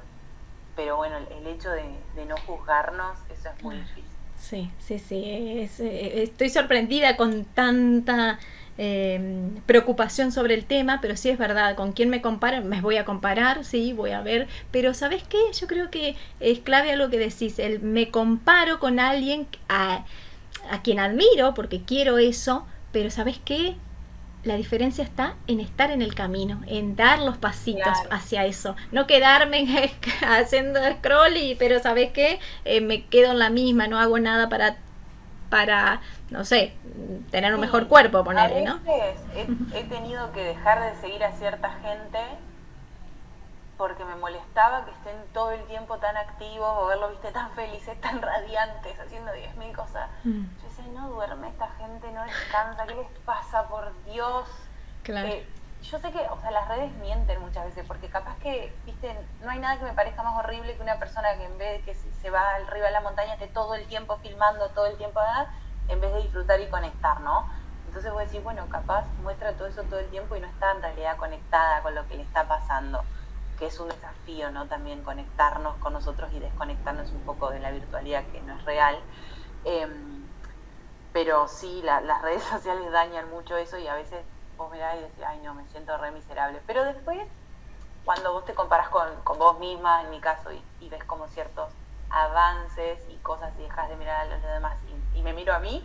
[0.76, 4.14] pero bueno, el, hecho de no juzgarnos, eso es muy difícil.
[4.36, 5.15] Sí, sí, sí.
[5.26, 8.38] Eh, estoy sorprendida con tanta
[8.78, 9.19] eh,
[9.65, 13.06] preocupación sobre el tema, pero sí es verdad, con quién me comparo, me voy a
[13.06, 15.38] comparar, sí, voy a ver, pero ¿sabes qué?
[15.60, 20.06] Yo creo que es clave a lo que decís, el me comparo con alguien a,
[20.69, 23.76] a quien admiro, porque quiero eso, pero ¿sabes qué?
[24.45, 29.08] La diferencia está en estar en el camino, en dar los pasitos hacia eso, no
[29.08, 34.19] quedarme haciendo scroll y pero sabes qué, eh, me quedo en la misma, no hago
[34.19, 34.77] nada para
[35.49, 36.73] para no sé,
[37.31, 38.79] tener un mejor cuerpo, ponerle, ¿no?
[38.88, 42.19] He, he tenido que dejar de seguir a cierta gente
[43.77, 47.99] porque me molestaba que estén todo el tiempo tan activos o verlo, viste, tan felices,
[48.01, 50.09] tan radiantes, haciendo 10.000 cosas.
[50.23, 50.43] Mm.
[50.61, 54.47] Yo decía, no duerme esta gente, no descansa, ¿qué les pasa, por Dios?
[55.03, 55.27] Claro.
[55.27, 55.47] Eh,
[55.83, 59.51] yo sé que, o sea, las redes mienten muchas veces, porque capaz que, viste, no
[59.51, 61.93] hay nada que me parezca más horrible que una persona que en vez de que
[61.93, 65.47] se va arriba de la montaña esté todo el tiempo filmando, todo el tiempo, ¿verdad?
[65.88, 67.47] en vez de disfrutar y conectar, ¿no?
[67.88, 70.71] Entonces voy a decir, bueno, capaz muestra todo eso todo el tiempo y no está
[70.71, 73.03] en realidad conectada con lo que le está pasando
[73.58, 74.68] que es un desafío, ¿no?
[74.68, 79.00] También conectarnos con nosotros y desconectarnos un poco de la virtualidad que no es real.
[79.63, 80.26] Em,
[81.13, 84.24] pero sí, las redes sociales dañan mucho eso y a veces
[84.58, 86.62] vos mirás y decís, ay no, me siento re miserable.
[86.68, 87.20] Pero después,
[88.04, 91.70] cuando vos te comparas con, vos misma, en mi caso, y, ves como ciertos
[92.10, 94.78] avances y cosas y dejas de mirar a los demás
[95.15, 95.84] y me miro a mí,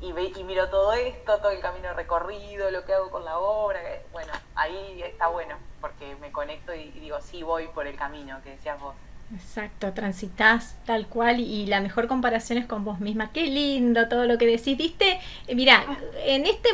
[0.00, 3.38] y, ve, y miro todo esto, todo el camino recorrido, lo que hago con la
[3.38, 3.80] obra,
[4.12, 8.50] bueno, ahí está bueno, porque me conecto y, digo, sí, voy por el camino que
[8.50, 8.94] decías vos.
[9.32, 13.30] Exacto, transitas tal cual y la mejor comparación es con vos misma.
[13.30, 14.76] Qué lindo todo lo que decís.
[14.76, 15.84] Viste, eh, mira,
[16.24, 16.70] en este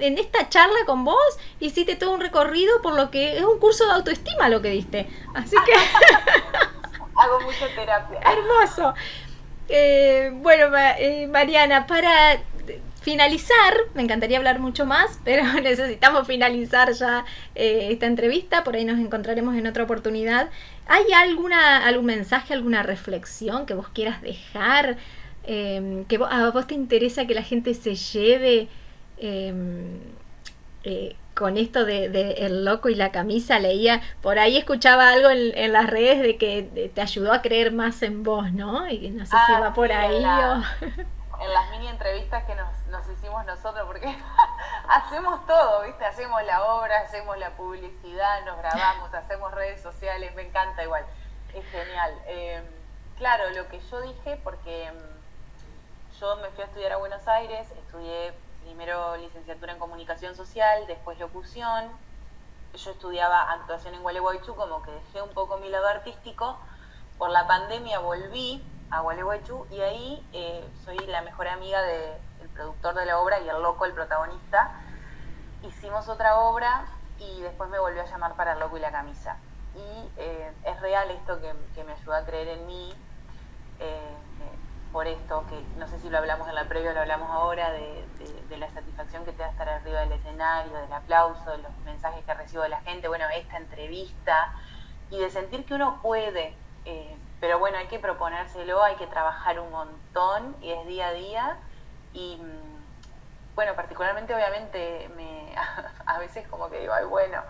[0.00, 3.86] en esta charla con vos hiciste todo un recorrido por lo que es un curso
[3.86, 5.08] de autoestima lo que diste.
[5.36, 5.72] Así que
[7.16, 8.20] hago mucha terapia.
[8.26, 8.92] Hermoso.
[9.68, 12.40] Eh, bueno, eh, Mariana, para
[13.00, 18.84] finalizar, me encantaría hablar mucho más, pero necesitamos finalizar ya eh, esta entrevista, por ahí
[18.84, 20.50] nos encontraremos en otra oportunidad.
[20.86, 24.96] ¿Hay alguna, algún mensaje, alguna reflexión que vos quieras dejar?
[25.44, 28.68] Em, que a vos te interesa que la gente se lleve
[29.18, 29.98] em,
[30.84, 35.72] eh, con esto de, el loco y la camisa, leía, por ahí escuchaba algo en,
[35.72, 38.88] las redes de que te ayudó a creer más en vos, ¿no?
[38.90, 40.62] Y no sé si ah, va por ahí o
[41.40, 44.14] en las mini entrevistas que nos, nos hicimos nosotros, porque
[44.88, 46.04] hacemos todo, ¿viste?
[46.04, 51.04] Hacemos la obra, hacemos la publicidad, nos grabamos, hacemos redes sociales, me encanta igual,
[51.54, 52.22] es genial.
[52.26, 52.64] Em,
[53.16, 54.98] claro, lo que yo dije, porque em,
[56.20, 61.18] yo me fui a estudiar a Buenos Aires, estudié primero licenciatura en comunicación social, después
[61.18, 61.90] locución,
[62.74, 66.58] yo estudiaba actuación en Gualeguaychú, como que dejé un poco mi lado artístico,
[67.18, 72.18] por la pandemia volví a Gualeguaychú y ahí eh, soy la mejor amiga del
[72.60, 74.72] productor de la obra y el loco, el protagonista.
[75.62, 76.84] Hicimos otra obra
[77.18, 79.38] y después me volvió a llamar para el loco y la camisa.
[79.74, 82.94] Y eh, es real esto que, me ayudó a creer en mí,
[83.78, 84.14] eh,
[84.92, 87.70] por esto, que no sé si lo hablamos en la previa o lo hablamos ahora,
[87.70, 88.04] de,
[88.48, 92.24] de, la satisfacción que te da estar arriba del escenario, del aplauso, de los mensajes
[92.24, 94.52] que recibo de la gente, bueno, esta entrevista,
[95.08, 96.54] y de sentir que uno puede
[97.40, 101.56] pero bueno, hay que proponérselo, hay que trabajar un montón y es día a día.
[102.12, 102.40] Y
[103.54, 105.54] bueno, particularmente obviamente me,
[106.06, 107.42] a veces como que digo, ay bueno,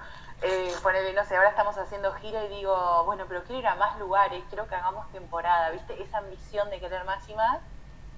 [0.43, 0.75] eh,
[1.15, 4.43] no sé, ahora estamos haciendo gira y digo, bueno, pero quiero ir a más lugares,
[4.49, 6.03] quiero que hagamos temporada, ¿viste?
[6.03, 7.61] Esa ambición de querer más y más,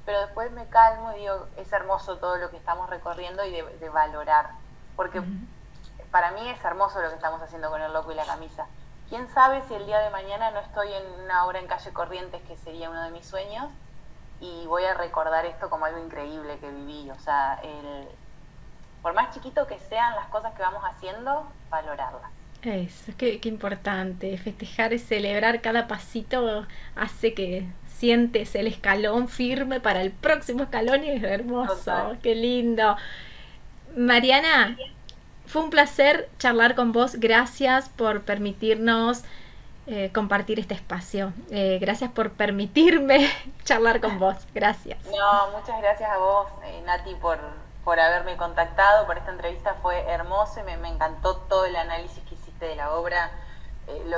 [0.05, 3.88] pero después me calmo y digo, es hermoso todo lo que estamos recorriendo y de,
[3.88, 4.50] valorar,
[4.96, 5.20] porque
[6.11, 8.66] para mí es hermoso lo que estamos haciendo con el loco y la camisa.
[9.09, 12.40] Quién sabe si el día de mañana no estoy en una obra en calle Corrientes,
[12.42, 13.68] que sería uno de mis sueños,
[14.42, 17.09] y voy a recordar esto como algo increíble que viví.
[17.11, 18.09] O sea, el,
[19.00, 22.31] por más chiquito que sean las cosas que vamos haciendo, valorarlas.
[22.62, 24.37] Eso, qué, qué importante.
[24.38, 31.05] Festejar y celebrar cada pasito hace que sientes el escalón firme para el próximo escalón
[31.05, 32.16] y es hermoso.
[32.20, 32.96] Qué lindo.
[33.96, 34.76] Mariana,
[35.46, 37.14] fue un placer charlar con vos.
[37.20, 39.22] Gracias por permitirnos
[39.87, 41.33] eh, compartir este espacio.
[41.51, 43.29] Eh, gracias por permitirme
[43.64, 44.37] charlar con vos.
[44.55, 45.05] Gracias.
[45.07, 47.38] No, muchas gracias a vos, eh, Nati, por,
[47.85, 49.75] por haberme contactado, por esta entrevista.
[49.83, 53.31] Fue hermoso y me, encantó todo el análisis que hiciste de la obra.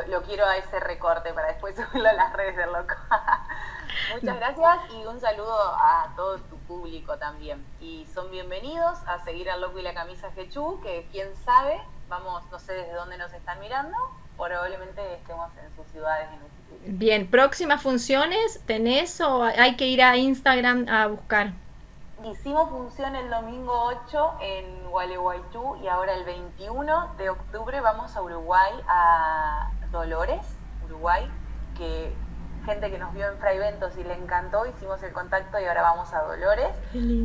[0.08, 2.94] lo, quiero a ese recorte para después subirlo a las redes del loco.
[4.14, 7.64] Muchas gracias y un saludo a todo tu público también.
[7.80, 12.42] Y son bienvenidos a seguir al Loco y la Camisa Jechu, que quién sabe, vamos,
[12.50, 13.96] no sé desde dónde nos están mirando,
[14.36, 20.02] probablemente estemos en sus ciudades en un Bien, próximas funciones, ¿tenés o hay que ir
[20.02, 21.52] a Instagram a buscar?
[22.24, 23.72] Hicimos función el domingo
[24.06, 30.40] 8 en Gualeguaychú y ahora el 21 de octubre vamos a Uruguay, a Dolores,
[30.86, 31.30] Uruguay,
[31.76, 32.12] que
[32.64, 36.12] gente que nos vio en Fraiventos y le encantó, hicimos el contacto y ahora vamos
[36.14, 36.70] a Dolores.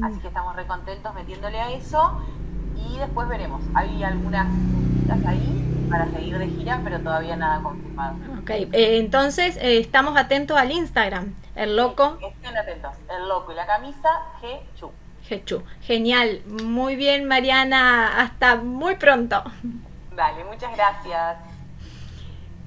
[0.03, 2.21] Así que estamos recontentos metiéndole a eso.
[2.75, 3.61] Y después veremos.
[3.73, 8.15] Hay algunas cositas ahí para seguir de gira, pero todavía nada confirmado.
[8.41, 12.17] Ok, eh, entonces eh, estamos atentos al Instagram, el loco.
[12.21, 14.09] estén atentos, el loco y la camisa
[14.41, 14.91] G-Chu.
[15.27, 19.43] G-Chu, genial, muy bien Mariana, hasta muy pronto.
[20.15, 21.37] Dale, muchas gracias.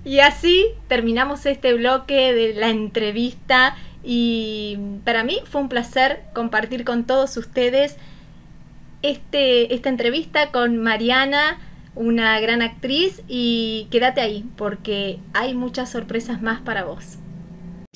[0.04, 6.84] Y así terminamos este bloque de la entrevista y para mí fue un placer compartir
[6.84, 7.96] con todos ustedes
[9.02, 11.58] este, esta entrevista con Mariana,
[11.94, 17.18] una gran actriz, y quédate ahí porque hay muchas sorpresas más para vos.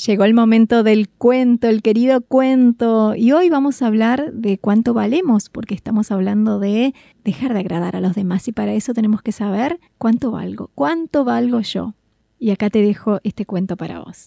[0.05, 4.93] Llegó el momento del cuento, el querido cuento, y hoy vamos a hablar de cuánto
[4.93, 6.95] valemos, porque estamos hablando de
[7.25, 11.25] dejar de agradar a los demás y para eso tenemos que saber cuánto valgo, cuánto
[11.25, 11.95] valgo yo.
[12.39, 14.27] Y acá te dejo este cuento para vos.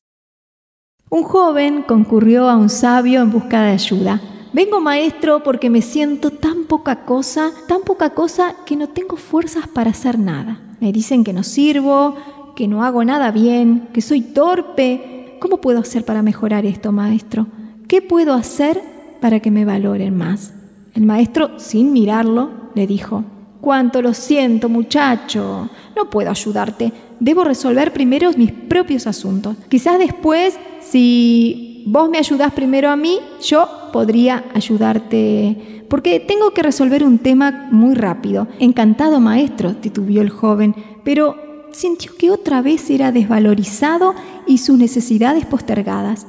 [1.11, 4.21] Un joven concurrió a un sabio en busca de ayuda.
[4.51, 9.67] Vengo maestro porque me siento tan poca cosa, tan poca cosa que no tengo fuerzas
[9.67, 10.59] para hacer nada.
[10.79, 12.15] Me dicen que no sirvo,
[12.55, 15.37] que no hago nada bien, que soy torpe.
[15.39, 17.45] ¿Cómo puedo hacer para mejorar esto, maestro?
[17.87, 18.81] ¿Qué puedo hacer
[19.21, 20.53] para que me valoren más?
[20.95, 23.23] El maestro, sin mirarlo, le dijo,
[23.61, 25.69] Cuánto lo siento, muchacho.
[25.95, 26.91] No puedo ayudarte.
[27.19, 29.57] Debo resolver primero mis propios asuntos.
[29.67, 36.63] Quizás después, si vos me ayudás primero a mí, yo podría ayudarte, porque tengo que
[36.63, 38.47] resolver un tema muy rápido.
[38.59, 41.35] Encantado, maestro, titubió el joven, pero
[41.71, 44.15] sintió que otra vez era desvalorizado
[44.47, 46.27] y sus necesidades postergadas.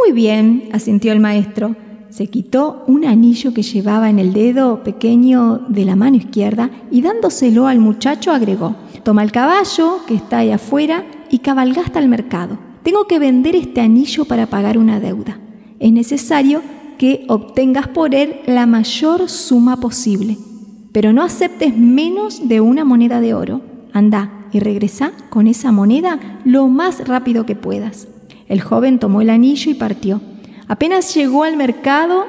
[0.00, 1.76] Muy bien, asintió el maestro.
[2.10, 7.00] Se quitó un anillo que llevaba en el dedo pequeño de la mano izquierda y
[7.00, 12.08] dándoselo al muchacho agregó, toma el caballo que está ahí afuera y cabalga hasta el
[12.08, 12.58] mercado.
[12.82, 15.38] Tengo que vender este anillo para pagar una deuda.
[15.78, 16.62] Es necesario
[16.98, 20.38] que obtengas por él la mayor suma posible,
[20.92, 23.60] pero no aceptes menos de una moneda de oro.
[23.92, 28.08] Anda y regresa con esa moneda lo más rápido que puedas.
[28.48, 30.20] El joven tomó el anillo y partió.
[30.68, 32.24] Apenas llegó al mercado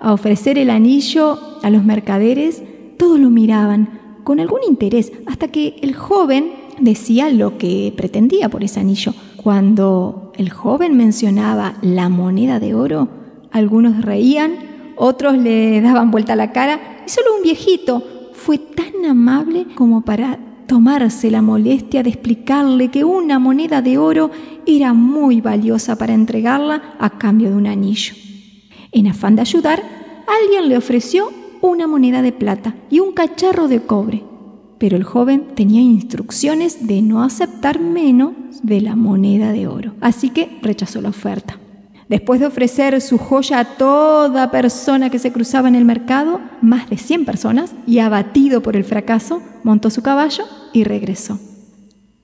[0.00, 2.62] a ofrecer el anillo a los mercaderes,
[2.98, 8.64] todos lo miraban con algún interés, hasta que el joven decía lo que pretendía por
[8.64, 9.14] ese anillo.
[9.36, 13.08] Cuando el joven mencionaba la moneda de oro,
[13.50, 14.52] algunos reían,
[14.96, 20.38] otros le daban vuelta la cara y solo un viejito fue tan amable como para
[20.66, 24.30] tomarse la molestia de explicarle que una moneda de oro
[24.66, 28.14] era muy valiosa para entregarla a cambio de un anillo.
[28.92, 29.82] En afán de ayudar,
[30.26, 31.30] alguien le ofreció
[31.60, 34.24] una moneda de plata y un cacharro de cobre
[34.80, 38.32] pero el joven tenía instrucciones de no aceptar menos
[38.62, 41.59] de la moneda de oro, así que rechazó la oferta.
[42.10, 46.90] Después de ofrecer su joya a toda persona que se cruzaba en el mercado, más
[46.90, 50.42] de 100 personas, y abatido por el fracaso, montó su caballo
[50.72, 51.38] y regresó.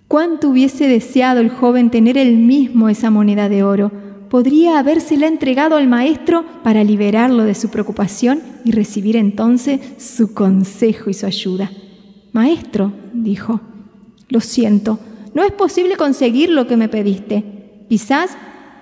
[0.09, 3.93] ¿Cuánto hubiese deseado el joven tener él mismo esa moneda de oro?
[4.29, 11.11] Podría habérsela entregado al maestro para liberarlo de su preocupación y recibir entonces su consejo
[11.11, 11.71] y su ayuda.
[12.33, 13.61] Maestro, dijo,
[14.31, 14.99] lo siento,
[15.33, 17.85] no es posible conseguir lo que me pediste.
[17.89, 18.37] Quizás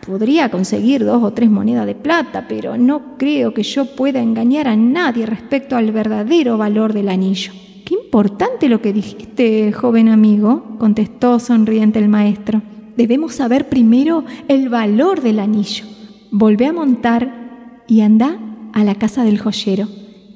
[0.04, 4.68] podría conseguir dos o tres monedas de plata, pero no creo que yo pueda engañar
[4.68, 7.52] a nadie respecto al verdadero valor del anillo.
[7.84, 12.62] Qué importante lo que dijiste, joven amigo, contestó sonriente el maestro.
[12.96, 15.84] Debemos saber primero el valor del anillo.
[16.30, 18.38] Volvé a montar y anda
[18.72, 19.88] a la casa del joyero.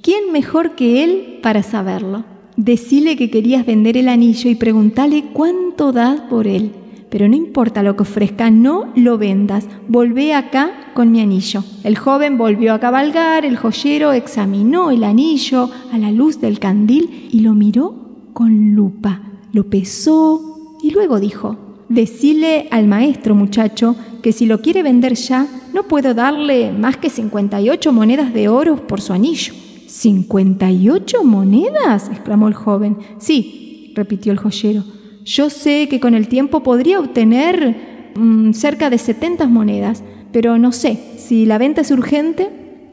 [0.03, 2.25] ¿Quién mejor que él para saberlo?
[2.57, 6.73] Decile que querías vender el anillo y preguntale cuánto das por él.
[7.11, 9.67] Pero no importa lo que ofrezca, no lo vendas.
[9.89, 11.65] Volvé acá con mi anillo.
[11.85, 17.29] El joven volvió a cabalgar, el joyero examinó el anillo a la luz del candil
[17.33, 17.95] y lo miró
[18.35, 19.23] con lupa.
[19.53, 21.57] Lo pesó y luego dijo,
[21.89, 27.09] Decile al maestro muchacho que si lo quiere vender ya, no puedo darle más que
[27.09, 29.55] 58 monedas de oro por su anillo.
[29.89, 32.11] ¿58 monedas?
[32.11, 32.99] exclamó el joven.
[33.19, 34.85] Sí, repitió el joyero.
[35.29, 40.03] Yo sé que con el tiempo podría obtener mm, cerca de 70 monedas,
[40.33, 42.49] pero no sé, si la venta es urgente.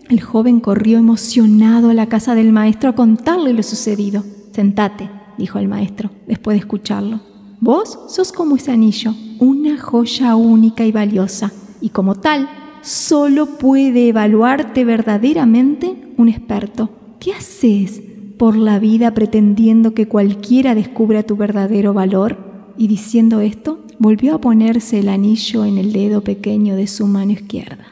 [0.09, 4.25] El joven corrió emocionado a la casa del maestro a contarle lo sucedido.
[4.51, 7.21] Sentate, dijo el maestro, después de escucharlo.
[7.61, 12.49] Vos sos como ese anillo, una joya única y valiosa, y como tal,
[12.81, 16.89] solo puede evaluarte verdaderamente un experto.
[17.17, 18.01] ¿Qué haces
[18.37, 22.73] por la vida pretendiendo que cualquiera descubra tu verdadero valor?
[22.77, 27.31] Y diciendo esto, volvió a ponerse el anillo en el dedo pequeño de su mano
[27.31, 27.85] izquierda.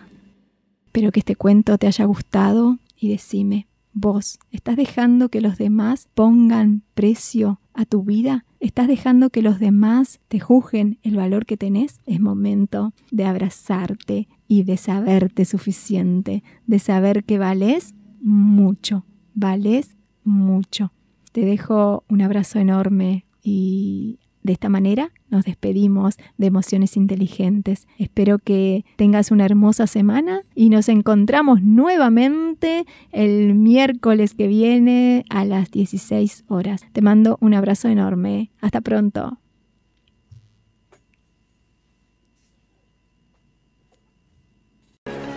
[0.85, 4.39] Espero que este cuento te haya gustado y decime, vos?
[4.51, 8.45] ¿Estás dejando que los demás pongan precio a tu vida?
[8.59, 11.99] ¿Estás dejando que los demás te juzguen el valor que tenés?
[12.05, 20.91] Es momento de abrazarte y de saberte suficiente, de saber que vales mucho, vales mucho.
[21.31, 27.87] Te dejo un abrazo enorme y de esta manera nos despedimos de emociones inteligentes.
[27.97, 35.45] Espero que tengas una hermosa semana y nos encontramos nuevamente el miércoles que viene a
[35.45, 36.81] las 16 horas.
[36.91, 38.51] Te mando un abrazo enorme.
[38.61, 39.39] Hasta pronto.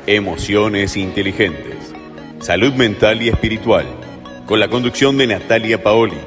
[0.08, 1.92] Emociones inteligentes.
[2.38, 4.05] Salud mental y espiritual.
[4.46, 6.18] Con la conducción de Natalia Paoli.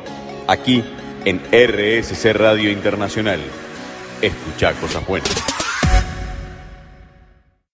[0.45, 0.83] Aquí
[1.23, 3.39] en RSC Radio Internacional.
[4.21, 5.58] Escucha cosas buenas.